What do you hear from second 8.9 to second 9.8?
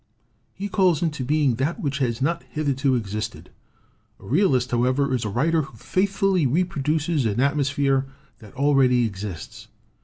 exists.